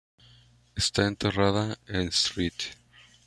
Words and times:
Está 0.75 1.05
enterrada 1.05 1.77
en 1.85 2.07
St. 2.07 2.73